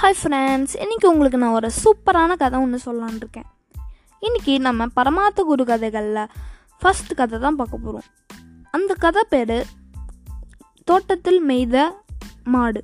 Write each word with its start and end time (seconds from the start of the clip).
Hi 0.00 0.14
friends 0.20 0.74
இன்றைக்கி 0.82 1.06
உங்களுக்கு 1.10 1.38
நான் 1.40 1.56
ஒரு 1.56 1.68
சூப்பரான 1.80 2.36
கதை 2.42 2.58
ஒன்று 2.60 2.78
சொல்லலான்னு 2.84 3.18
இருக்கேன். 3.22 3.48
இன்றைக்கி 4.22 4.52
நம்ம 4.66 4.86
பரமாத்த 4.98 5.42
குரு 5.48 5.64
கதைகளில் 5.70 6.30
ஃபஸ்ட் 6.80 7.10
கதை 7.16 7.38
தான் 7.38 7.58
பார்க்க 7.58 7.82
போகிறோம் 7.82 8.06
அந்த 8.70 8.94
கதை 9.04 9.22
பேர் 9.32 9.52
தோட்டத்தில் 10.88 11.40
மெய்த 11.48 11.84
மாடு. 12.54 12.82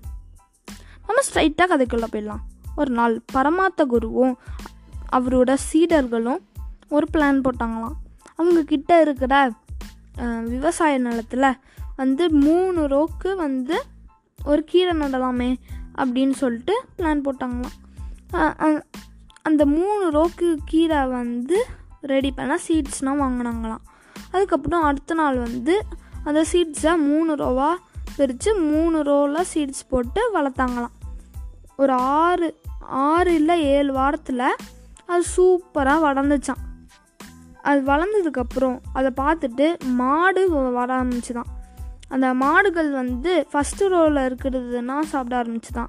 நம்ம 1.07 1.23
ஸ்ட்ரைட்டாக 1.29 1.69
கதைக்குள்ளே 1.73 2.09
போயிடலாம். 2.15 2.43
ஒரு 2.77 2.93
நாள் 2.99 3.17
பரமாத்த 3.37 3.87
குருவும் 3.95 4.35
அவரோட 5.19 5.57
சீடர்களும் 5.69 6.43
ஒரு 6.89 7.09
பிளான் 7.17 7.41
போட்டாங்களாம். 7.47 7.97
அவங்க 8.37 8.63
கிட்ட 8.73 9.01
இருக்கிற 9.07 9.35
விவசாய 10.53 10.99
நிலத்தில் 10.99 11.49
வந்து 12.03 12.27
மூணு 12.47 12.83
ரோக்கு 12.95 13.33
வந்து 13.45 13.79
ஒரு 14.39 14.63
கீரை 14.65 14.95
நடலாமே 14.99 15.51
அப்படின்னு 15.97 16.33
சொல்லிட்டு 16.33 16.85
பிளான் 16.99 17.23
போட்டாங்களாம். 17.25 18.83
அந்த 19.43 19.67
மூணு 19.67 20.11
ரோக்கு 20.11 20.57
கீரை 20.65 21.07
வந்து 21.07 21.67
ரெடி 22.01 22.31
பண்ண 22.31 22.59
சீட்ஸ்னால் 22.69 23.21
வாங்கினாங்களாம். 23.21 23.79
அதுக்கப்புறம் 24.31 24.83
அடுத்த 24.83 25.15
நாள் 25.15 25.39
வந்து 25.39 25.85
அந்த 26.25 26.45
சீட்ஸை 26.53 26.99
மூணு 26.99 27.37
ரோவாக 27.37 27.75
பிரித்து 28.17 28.59
மூணு 28.59 29.03
ரோவில் 29.03 29.45
சீட்ஸ் 29.55 29.89
போட்டு 29.89 30.31
வளர்த்தாங்களாம். 30.35 30.91
ஒரு 31.77 31.93
ஆறு 31.93 32.61
ஆறு 32.81 33.35
இல்லை 33.35 33.63
ஏழு 33.63 33.93
வாரத்தில் 33.93 34.57
அது 35.07 35.25
சூப்பராக 35.37 36.03
வளர்ந்துச்சான் 36.03 36.65
அது 37.63 37.81
வளர்ந்ததுக்கப்புறம் 37.81 38.81
அதை 38.93 39.11
பார்த்துட்டு 39.17 39.79
மாடு 39.85 40.53
வ- 40.53 40.73
வர 40.73 41.03
ஆரம்பிச்சுதான் 41.03 41.56
அந்த 42.09 42.35
மாடுகள் 42.35 42.91
வந்து 42.91 43.47
ஃபஸ்ட்டு 43.53 43.89
ரோவில் 43.89 44.35
இருக்கிறதுனா 44.35 45.01
சாப்பிட 45.01 45.43
ஆரம்பிச்சுதான். 45.43 45.87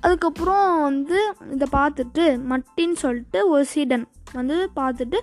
அதுக்கப்புறம் 0.00 0.82
வந்து 0.82 1.34
இதை 1.50 1.68
பார்த்துட்டு 1.72 2.40
மட்டின்னு 2.50 2.92
சொல்லிட்டு 2.92 3.48
ஒரு 3.48 3.64
சீடன் 3.64 4.06
வந்து 4.32 4.70
பார்த்துட்டு 4.76 5.18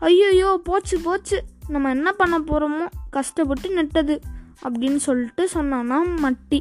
ஐயோயோ 0.00 0.54
போச்சு 0.54 1.00
போச்சு. 1.00 1.42
நம்ம 1.68 1.90
என்ன 1.90 2.12
பண்ண 2.12 2.38
போகிறோமோ 2.38 2.86
கஷ்டப்பட்டு 3.10 3.82
நெட்டது. 3.82 4.20
அப்படின்னு 4.62 4.96
சொல்லிட்டு 4.96 5.48
சொன்னான்னா 5.48 6.02
மட்டி. 6.04 6.60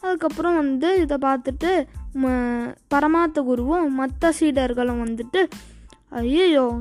அதுக்கப்புறம் 0.00 0.56
வந்து 0.56 1.00
இதை 1.00 1.16
பார்த்துட்டு 1.20 1.86
ம- 2.14 2.76
பரமாத்த 2.94 3.34
குருவும் 3.34 3.88
மற்ற 3.88 4.34
சீடர்களும் 4.40 5.02
வந்துட்டு 5.02 5.48
ஐயோ 6.08 6.78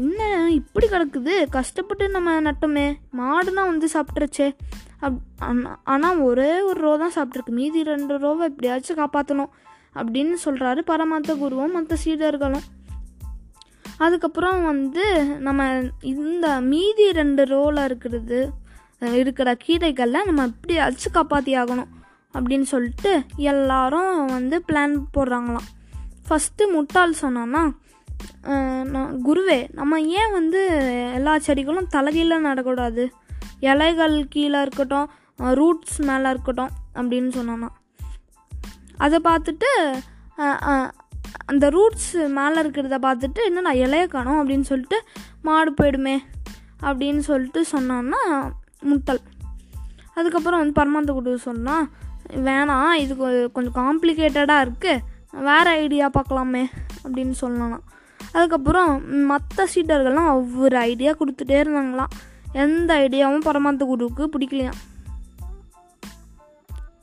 என்ன 0.00 0.20
இப்படி 0.50 0.86
கிடக்குது? 0.86 1.34
கஷ்டப்பட்டு 1.48 2.06
நம்ம 2.08 2.34
நட்டோமே. 2.46 2.86
மாடுனா 3.18 3.62
வந்து 3.70 3.88
சாப்பிட்ருச்சே 3.94 4.48
அப் 5.00 5.20
ஆனால் 5.84 6.18
ஒரே 6.28 6.52
ஒரு 6.68 6.80
ரோ 6.80 6.92
தான் 7.02 7.16
சாப்பிட்ருக்கு 7.16 7.52
மீதி 7.58 7.80
ரெண்டு 7.90 8.14
ரோவை 8.18 8.44
எப்படியாச்சும் 8.50 9.00
காப்பாற்றணும் 9.00 9.52
அப்படின்னு 9.94 10.36
சொல்கிறாரு 10.44 10.80
பரமாத்த 10.90 11.34
குருவும் 11.42 11.76
மற்ற 11.76 11.96
சீடர்களும். 12.04 12.66
அதுக்கப்புறம் 13.98 14.60
வந்து 14.64 15.04
நம்ம 15.46 15.68
இந்த 16.14 16.46
மீதி 16.70 17.06
ரெண்டு 17.20 17.44
ரோவில் 17.44 17.84
இருக்கிறது 17.84 18.40
இருக்கிற 19.20 19.48
கீரைகளில் 19.64 20.28
நம்ம 20.28 20.44
எப்படியாச்சும் 20.50 21.16
காப்பாற்றி 21.18 21.54
ஆகணும் 21.62 21.90
அப்படின்னு 22.34 22.66
சொல்லிட்டு 22.72 23.12
எல்லாரும் 23.50 24.14
வந்து 24.26 24.56
பிளான் 24.68 24.96
போடுறாங்களாம். 25.14 25.68
ஃபஸ்ட்டு 26.28 26.64
முட்டாள் 26.72 27.20
சொன்னான்னா 27.22 27.64
குருவே 29.26 29.58
நம்ம 29.78 30.00
ஏன் 30.18 30.32
வந்து 30.32 30.60
எல்லா 31.14 31.32
செடிகளும் 31.38 31.92
தலைகீழ 31.92 32.36
நடக்கூடாது? 32.40 33.04
இலைகள் 33.60 34.16
கீழே 34.28 34.58
இருக்கட்டும் 34.60 35.08
ரூட்ஸ் 35.60 35.98
மேலே 36.08 36.28
இருக்கட்டும் 36.30 36.74
அப்படின்னு 36.94 37.30
சொன்னோன்னா 37.38 37.68
அதை 39.04 39.18
பார்த்துட்டு 39.24 39.70
அந்த 41.46 41.66
ரூட்ஸ் 41.68 42.12
மேலே 42.38 42.58
இருக்கிறத 42.62 42.96
பார்த்துட்டு 43.06 43.40
என்னடா 43.44 43.72
இலைய 43.84 44.04
காணும்? 44.06 44.38
அப்படின்னு 44.40 44.66
சொல்லிட்டு 44.70 44.98
மாடு 45.42 45.72
போயிடுமே 45.80 46.16
அப்படின்னு 46.80 47.22
சொல்லிட்டு 47.30 47.60
சொன்னான்னா 47.64 48.20
முட்டல். 48.90 49.22
அதுக்கப்புறம் 50.14 50.60
வந்து 50.60 50.78
பரமாந்த 50.80 51.12
குடு 51.12 51.32
சொன்னால் 51.38 51.86
வேணாம் 52.46 52.92
இது 53.02 53.16
கொஞ்சம் 53.56 53.78
காம்ப்ளிகேட்டடாக 53.80 54.64
இருக்குது 54.66 55.04
வேறு 55.48 55.70
ஐடியா 55.82 56.06
பார்க்கலாமே 56.08 56.64
அப்படின்னு 57.04 57.36
சொல்லலாம் 57.42 57.84
அதுக்கப்புறம் 58.32 59.24
மற்ற 59.24 59.66
சீட்டர்கள்லாம் 59.74 60.32
ஒவ்வொரு 60.32 60.76
ஐடியா 60.76 61.12
கொடுத்துட்டே 61.12 61.56
இருந்தாங்களாம். 61.62 62.12
எந்த 62.52 62.94
ஐடியாவும் 62.94 63.46
பரமாத்த 63.46 63.84
குருவுக்கு 63.84 64.30
பிடிக்கலையாம். 64.32 64.78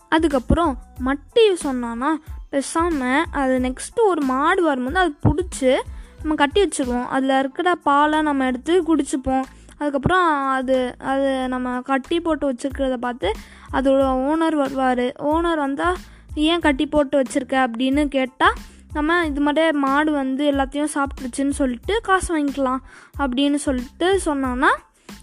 அதுக்கப்புறம் 0.09 0.77
மட்டி 1.05 1.53
சொன்னான்னா 1.53 2.19
பேசாமல் 2.49 3.23
அது 3.31 3.59
நெக்ஸ்ட்டு 3.59 4.07
ஒரு 4.07 4.21
மாடு 4.21 4.63
வரும்போது 4.63 4.97
அது 4.97 5.13
பிடிச்சி 5.29 5.79
நம்ம 6.19 6.35
கட்டி 6.35 6.63
வச்சுருவோம். 6.63 7.05
அதில் 7.05 7.39
இருக்கிற 7.39 7.75
பாலை 7.75 8.21
நம்ம 8.21 8.45
எடுத்து 8.45 8.83
குடிச்சுப்போம். 8.83 9.43
அதுக்கப்புறம் 9.77 10.49
அது 10.49 10.95
அது 10.99 11.47
நம்ம 11.47 11.81
கட்டி 11.81 12.19
போட்டு 12.19 12.51
வச்சுருக்கிறத 12.51 12.97
பார்த்து 12.97 13.31
அதோட 13.71 14.03
ஓனர் 14.29 14.55
வருவார். 14.55 15.05
ஓனர் 15.31 15.57
வந்தால் 15.57 15.95
ஏன் 16.35 16.59
கட்டி 16.59 16.85
போட்டு 16.85 17.21
வச்சுருக்க? 17.21 17.67
அப்படின்னு 17.67 18.07
கேட்டால் 18.07 18.53
நம்ம 18.93 19.25
இது 19.25 19.41
மாதிரி 19.41 19.77
மாடு 19.77 20.11
வந்து 20.11 20.51
எல்லாத்தையும் 20.51 20.93
சாப்பிட்டுருச்சுன்னு 20.93 21.49
சொல்லிட்டு 21.49 22.01
காசு 22.01 22.37
வாங்கிக்கலாம் 22.37 22.81
அப்படின்னு 23.17 23.55
சொல்லிட்டு 23.55 24.19
சொன்னான்னா 24.19 24.71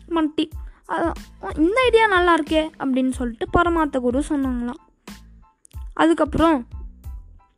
மட்டி 0.09 0.51
இந்த 1.57 1.81
ஐடியா 1.81 2.07
நல்லா 2.07 2.37
இருக்கே 2.37 2.63
அப்படின்னு 2.79 3.11
சொல்லிட்டு 3.11 3.47
பரமாத்த 3.59 4.01
குரு 4.01 4.23
சொன்னாங்களாம். 4.29 4.81
அதுக்கப்புறம் 5.95 6.67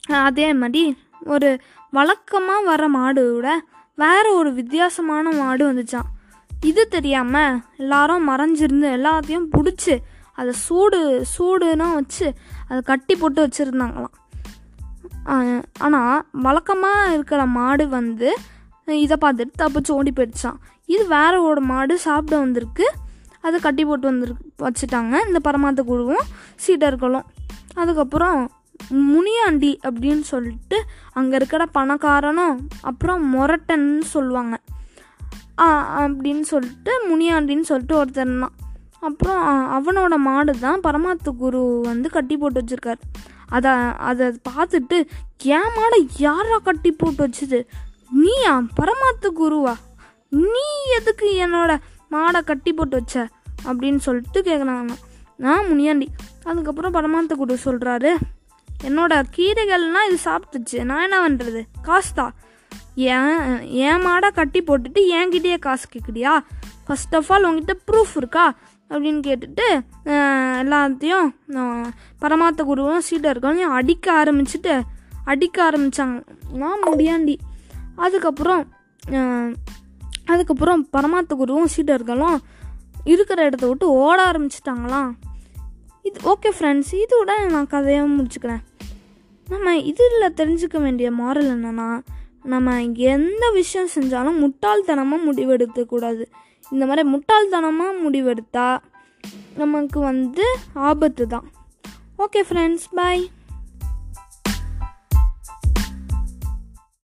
அதே 0.08 0.54
மாதிரி 0.54 0.96
ஒரு 1.24 1.60
வழக்கமாக 1.90 2.64
வர 2.64 2.88
மாடு 2.88 3.34
விட 3.34 3.60
வேற 3.94 4.32
ஒரு 4.32 4.52
வித்தியாசமான 4.52 5.30
மாடு 5.30 5.72
வந்துச்சான் 5.72 6.10
இது 6.64 6.88
தெரியாமல் 6.88 7.60
எல்லாரும் 7.76 8.28
மறைஞ்சிருந்து 8.28 8.88
எல்லாத்தையும் 8.98 9.48
பிடிச்சி 9.56 9.94
அதை 10.34 10.52
சூடு 10.52 11.26
சூடுனா 11.38 11.94
வச்சு 11.94 12.34
அதை 12.68 12.80
கட்டி 12.82 13.14
போட்டு 13.16 13.46
வச்சுருந்தாங்களாம். 13.46 14.14
ஆனால் 15.78 16.24
வழக்கமாக 16.32 17.12
இருக்கிற 17.12 17.46
மாடு 17.46 17.88
வந்து 17.88 18.36
இதை 18.86 19.16
பார்த்துட்டு 19.20 19.50
தப்பிச்சு 19.58 19.90
ஓடி 19.90 20.12
போயிடுச்சான் 20.16 20.58
இது 20.86 21.06
வேற 21.06 21.42
ஒரு 21.42 21.60
மாடு 21.60 21.98
சாப்பிட 21.98 22.38
வந்திருக்கு. 22.38 22.92
அதை 23.40 23.60
கட்டி 23.60 23.84
போட்டு 23.84 24.06
வந்திருக்கு 24.06 24.44
வச்சுட்டாங்க. 24.58 25.26
இந்த 25.26 25.38
பரமாத்த 25.44 25.84
குழுவும் 25.84 26.26
சீடர்களும் 26.66 27.24
அதுக்கப்புறம் 27.74 28.50
முனியாண்டி 28.90 29.78
அப்படின்னு 29.82 30.20
சொல்லிட்டு 30.20 30.84
அங்கே 31.12 31.36
இருக்கிற 31.36 31.66
பணக்காரனும் 31.74 32.58
அப்புறம் 32.80 33.34
மொரட்டன்னு 33.34 33.98
சொல்லுவாங்க. 33.98 34.60
ஆ, 35.60 35.98
அப்படின்னு 35.98 36.40
சொல்லிட்டு 36.40 36.92
முனியாண்டின்னு 37.10 37.60
சொல்லிட்டு 37.60 38.04
ஒருத்தர் 38.04 38.38
தான் 38.38 38.52
அப்புறம் 39.00 39.42
அவனோட 39.70 40.16
மாடு 40.16 40.58
தான் 40.58 40.80
பரமாத்து 40.80 41.36
குரு 41.36 41.80
வந்து 41.82 42.10
கட்டி 42.10 42.36
போட்டு 42.36 42.64
வச்சுருக்காரு. 42.64 42.98
அதை 43.56 43.72
அதை 44.10 44.26
பார்த்துட்டு 44.48 44.96
கேமாட 45.44 45.70
மாடை 45.76 45.98
யாரா 46.24 46.56
கட்டி 46.66 46.90
போட்டு 46.92 47.22
வச்சுது? 47.26 47.58
நீயா 48.22 48.52
பரமாத்து 48.78 49.28
குருவா? 49.40 49.74
நீ 50.28 50.66
எதுக்கு 50.98 51.28
என்னோட 51.44 51.72
மாடை 52.14 52.40
கட்டி 52.50 52.72
போட்டு 52.72 52.96
வச்ச? 53.00 53.16
அப்படின்னு 53.68 54.00
சொல்லிட்டு 54.06 54.40
கேட்குறாங்க 54.48 54.94
நான் 55.44 55.68
முனியாண்டி. 55.68 56.08
அதுக்கப்புறம் 56.44 56.94
பரமாத்த 56.96 57.34
குரு 57.40 57.54
சொல்கிறாரு 57.64 58.10
என்னோட 58.86 59.12
கீரைகள்லாம் 59.36 60.06
இது 60.08 60.18
சாப்பிட்டுச்சு. 60.28 60.78
நான் 60.90 61.04
என்ன 61.06 61.18
பண்ணுறது 61.24 61.60
காசு 61.88 62.12
தான் 62.14 62.34
ஏன் 62.94 63.38
என் 63.86 64.04
மாடை 64.06 64.30
கட்டி 64.38 64.60
போட்டுட்டு 64.68 65.02
என்கிட்டயே 65.18 65.58
காசு 65.66 65.86
கேட்குறியா 65.94 66.32
ஃபர்ஸ்ட் 66.86 67.14
ஆஃப் 67.18 67.30
ஆல் 67.32 67.46
உங்ககிட்ட 67.48 67.74
ப்ரூஃப் 67.88 68.16
இருக்கா? 68.22 68.46
அப்படின்னு 68.92 69.20
கேட்டுட்டு 69.28 69.66
எல்லாத்தையும் 70.62 71.28
பரமாத்த 72.22 72.60
குருவும் 72.70 73.04
சீடர்களையும் 73.10 73.74
அடிக்க 73.78 74.06
ஆரம்பிச்சுட்டு 74.22 74.74
அடிக்க 75.24 75.56
ஆரம்பித்தாங்க 75.68 76.16
நான் 76.62 76.84
முடியாண்டி. 76.88 77.36
அதுக்கப்புறம் 77.96 78.62
அதுக்கப்புறம் 80.32 80.82
பரமாத்த 80.96 81.32
குருவும் 81.40 81.72
சீடர்களும் 81.76 82.38
இருக்கிற 83.04 83.38
இடத்த 83.48 83.66
விட்டு 83.66 83.86
ஓட 84.02 84.18
ஆரம்பிச்சிட்டாங்களாம் 84.30 85.10
இது 86.08 86.18
ஓகே 86.32 86.50
ஃப்ரெண்ட்ஸ் 86.58 86.92
இதோட 87.02 87.30
நான் 87.50 87.72
கதையை 87.74 88.02
முடிச்சுக்கிறேன். 88.16 88.62
நம்ம 89.48 89.76
இதில் 89.90 90.36
தெரிஞ்சுக்க 90.40 90.76
வேண்டிய 90.80 91.08
மாரல் 91.10 91.50
என்னன்னா 91.54 91.88
நம்ம 92.52 92.76
எந்த 93.12 93.44
விஷயம் 93.58 93.92
செஞ்சாலும் 93.94 94.38
முட்டாள்தனமாக 94.42 95.26
முடிவெடுக்கக்கூடாது. 95.26 96.24
இந்த 96.70 96.84
மாதிரி 96.86 97.04
முட்டாள்தனமாக 97.08 98.00
முடிவெடுத்தா 98.02 98.66
நமக்கு 99.56 99.98
வந்து 100.00 100.44
ஆபத்து 100.82 101.26
தான் 101.26 101.46
ஓகே 102.18 102.40
ஃப்ரெண்ட்ஸ் 102.40 102.88
பாய் 102.94 103.22